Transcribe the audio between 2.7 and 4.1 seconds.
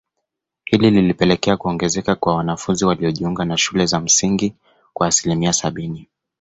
waliojiunga na shule za